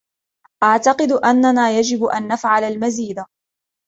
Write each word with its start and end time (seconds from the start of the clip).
أعتقد 0.63 1.11
أننا 1.11 1.69
يجب 1.71 2.03
أن 2.03 2.27
نفعل 2.27 2.63
المزيد. 2.63 3.23